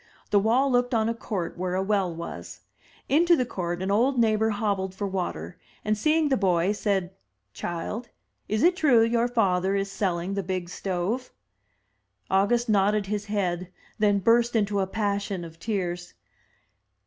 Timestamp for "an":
3.83-3.91